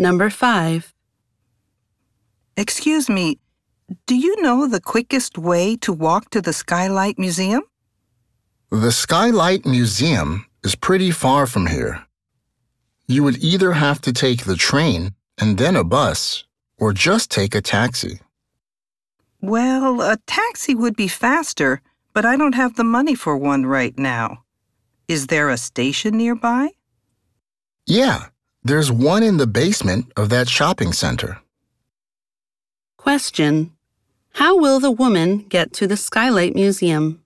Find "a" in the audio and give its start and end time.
15.76-15.84, 17.54-17.60, 20.00-20.16, 25.50-25.58